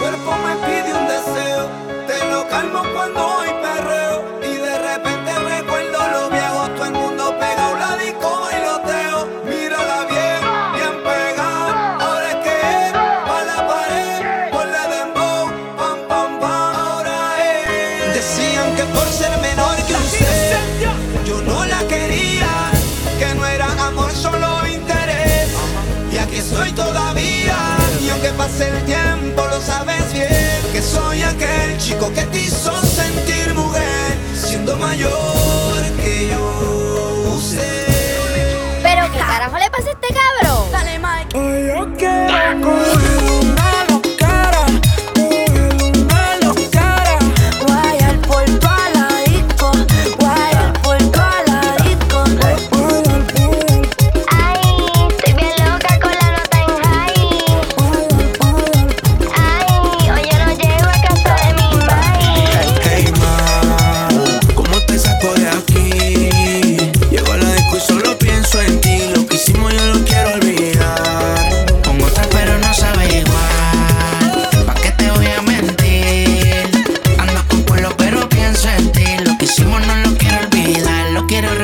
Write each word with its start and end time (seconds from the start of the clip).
cuerpo 0.00 0.32
me 0.46 0.54
pide 0.66 0.94
un 0.94 1.06
deseo. 1.06 1.68
Te 2.08 2.18
lo 2.30 2.48
calmo 2.48 2.82
cuando 2.94 3.20
hoy 3.36 3.48
perreo. 3.64 4.16
Y 4.42 4.54
de 4.56 4.74
repente 4.88 5.30
recuerdo 5.54 5.98
lo 6.14 6.30
viejo. 6.30 6.60
Todo 6.74 6.84
el 6.86 6.92
mundo 6.92 7.24
pegado 7.38 7.76
la 7.76 7.96
disco 8.02 8.28
bailoteo. 8.40 9.18
Mírala 9.44 9.98
bien, 10.12 10.40
bien 10.76 10.94
pegada. 11.04 11.96
Ahora 12.04 12.28
es 12.30 12.38
que 12.44 12.56
es 12.84 12.92
pa' 13.28 13.44
la 13.50 13.58
pared. 13.70 14.50
Por 14.54 14.66
la 14.74 14.84
dembow, 14.94 15.42
pam, 15.78 15.98
pam, 16.08 16.30
pam. 16.40 16.74
Ahora 16.86 17.16
es. 17.50 18.14
Decían 18.14 18.74
que 18.76 18.84
por 18.96 19.06
ser 19.20 19.34
menor 19.48 19.76
que 19.86 19.94
usted, 19.94 20.56
yo 21.26 21.42
no 21.42 21.66
la 21.66 21.80
quería. 21.92 22.52
Que 23.18 23.34
no 23.34 23.46
era 23.46 23.68
amor, 23.88 24.10
solo 24.12 24.66
interés. 24.66 25.50
Y 26.10 26.16
aquí 26.16 26.36
estoy 26.36 26.72
todavía. 26.72 27.56
Y 28.00 28.08
aunque 28.08 28.30
pase 28.30 28.68
el 28.68 28.84
tiempo, 28.86 28.99
sabes 29.60 30.12
bien. 30.12 30.28
Que 30.72 30.82
soy 30.82 31.22
aquel 31.22 31.76
chico 31.78 32.12
que 32.14 32.22
te 32.22 32.40
hizo 32.40 32.72
sentir 32.82 33.54
mujer. 33.54 34.16
Siendo 34.34 34.76
mayor 34.76 35.29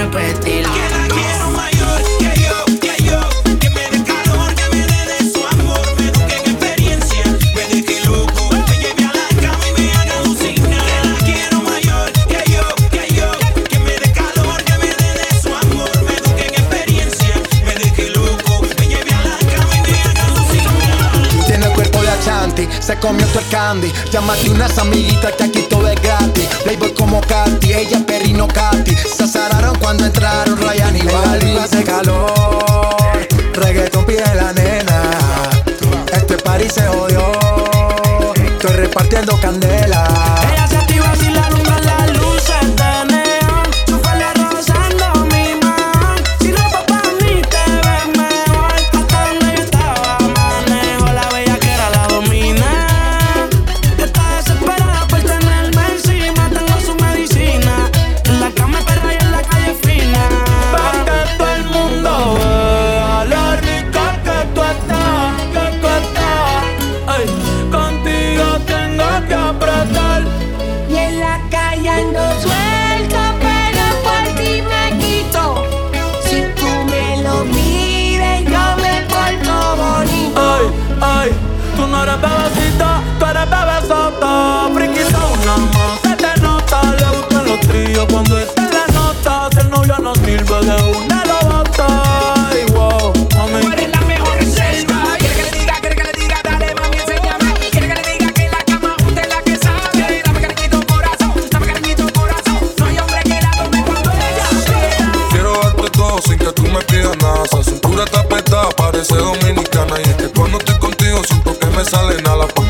repetir. 0.07 0.56
Se 22.81 22.97
comió 22.99 23.27
todo 23.29 23.41
el 23.41 23.49
candy. 23.49 23.93
Llámate 24.11 24.51
unas 24.51 24.79
amiguitas 24.79 25.33
que 25.33 25.45
aquí 25.45 25.67
todo 25.69 25.89
es 25.89 26.01
gratis. 26.03 26.47
Playboy 26.65 26.95
como 26.95 27.21
Katy, 27.21 27.73
ella 27.73 28.05
perrino 28.07 28.49
Katy. 28.49 28.95
Se 28.95 29.25
azararon 29.25 29.77
cuando 29.79 30.07
entraron 30.07 30.57
Ryan 30.59 30.97
y 30.97 31.03
Bali. 31.03 31.55
Cuando 88.11 88.39
está 88.39 88.63
en 88.63 88.71
la 88.73 88.87
nota. 88.89 89.49
Si 89.53 89.59
el 89.61 89.71
novio 89.71 89.97
no 89.99 90.15
sirve 90.15 90.61
de 90.61 90.77
una 90.97 91.25
lo 91.25 91.39
bota. 91.49 91.87
Ay, 92.51 92.65
wow, 92.73 93.13
mami. 93.37 93.61
Tú 93.61 93.73
eres 93.73 93.91
la 93.91 94.01
mejor 94.03 94.37
reserva. 94.39 95.17
Quiere 95.19 95.35
que 95.35 95.43
le 95.43 95.51
diga, 95.59 95.75
quiere 95.81 95.97
que 95.97 96.03
le 96.05 96.13
diga, 96.21 96.41
dale 96.43 96.75
mami, 96.75 96.97
enséñame. 96.99 97.55
Quiere 97.71 97.89
que 97.89 97.95
le 97.95 98.13
diga 98.13 98.33
que 98.33 98.45
en 98.45 98.51
la 98.51 98.65
cama 98.65 98.97
usted 99.07 99.23
es 99.23 99.29
la 99.29 99.43
que 99.43 99.57
sabe. 99.57 100.23
Dame 100.25 100.41
cariñito 100.41 100.81
corazón, 100.87 101.33
dame 101.51 101.67
cariñito 101.67 102.13
corazón. 102.13 102.59
No 102.79 102.87
hay 102.87 102.99
hombre 102.99 103.21
que 103.23 103.41
la 103.41 103.51
tome 103.51 103.85
cuando 103.85 104.11
ella 104.11 104.49
quiera. 104.67 105.13
Quiero 105.31 105.53
darte 105.63 105.91
todo 105.91 106.19
sin 106.23 106.39
que 106.39 106.53
tú 106.53 106.63
me 106.63 106.81
pidas 106.83 107.17
nada. 107.19 107.45
Esa 107.45 107.63
cintura 107.65 108.05
está 108.05 108.21
apretada, 108.21 108.69
parece 108.71 109.15
dominicana. 109.17 110.01
Y 110.01 110.03
es 110.11 110.17
que 110.17 110.29
cuando 110.31 110.59
estoy 110.59 110.79
contigo 110.79 111.23
siento 111.25 111.59
que 111.59 111.67
me 111.67 111.85
sale 111.85 112.21
nada. 112.23 112.47
Porque 112.49 112.66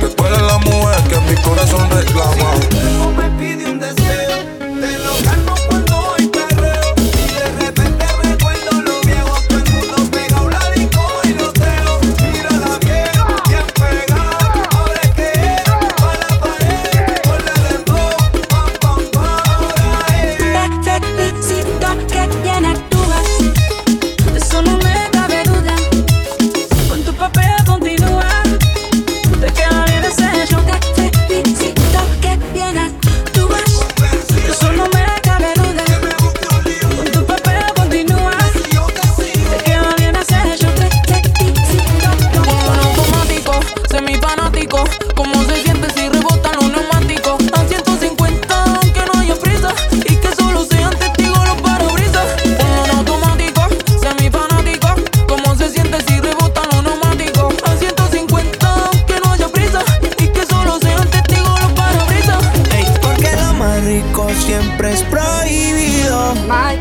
es 64.84 65.02
prohibido. 65.04 66.34
My 66.46 66.78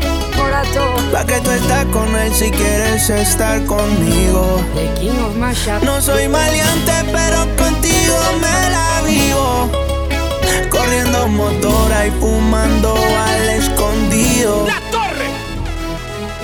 pa' 1.12 1.24
que 1.24 1.40
tú 1.40 1.50
estás 1.50 1.84
con 1.86 2.14
él 2.16 2.32
si 2.32 2.50
quieres 2.50 3.08
estar 3.10 3.64
conmigo. 3.64 4.60
No 5.82 6.00
soy 6.00 6.28
maleante, 6.28 6.92
pero 7.12 7.38
contigo 7.56 8.18
me 8.40 8.70
la 8.70 9.02
vivo. 9.06 9.70
Corriendo 10.70 11.26
motora 11.28 12.06
y 12.06 12.10
fumando 12.12 12.94
al 12.94 13.48
escondido. 13.48 14.66
La 14.66 14.80
torre 14.90 15.28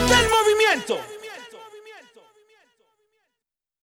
del 0.09 0.27
movimiento. 0.31 1.22